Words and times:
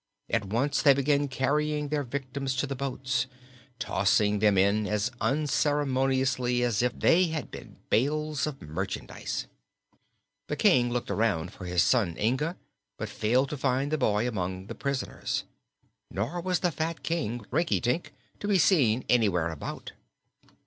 At 0.31 0.45
once 0.45 0.81
they 0.81 0.95
began 0.95 1.27
carrying 1.27 1.89
their 1.89 2.01
victims 2.01 2.55
to 2.55 2.65
the 2.65 2.75
boats, 2.75 3.27
tossing 3.77 4.39
them 4.39 4.57
in 4.57 4.87
as 4.87 5.11
unceremoniously 5.21 6.63
as 6.63 6.81
if 6.81 6.97
they 6.99 7.27
had 7.27 7.51
been 7.51 7.77
bales 7.91 8.47
of 8.47 8.63
merchandise. 8.63 9.45
The 10.47 10.55
King 10.55 10.89
looked 10.89 11.11
around 11.11 11.53
for 11.53 11.65
his 11.65 11.83
son 11.83 12.17
Inga, 12.17 12.57
but 12.97 13.09
failed 13.09 13.49
to 13.51 13.57
find 13.57 13.91
the 13.91 13.97
boy 13.99 14.27
among 14.27 14.65
the 14.65 14.73
prisoners. 14.73 15.43
Nor 16.09 16.41
was 16.41 16.61
the 16.61 16.71
fat 16.71 17.03
King, 17.03 17.45
Rinkitink, 17.51 18.11
to 18.39 18.47
be 18.47 18.57
seen 18.57 19.05
anywhere 19.07 19.49
about. 19.51 19.91